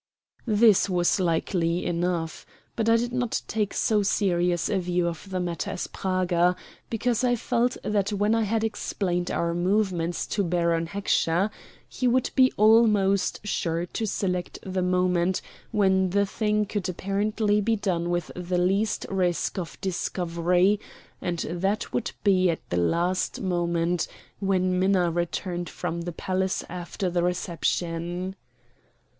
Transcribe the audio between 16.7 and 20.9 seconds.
apparently be done with the least risk of discovery,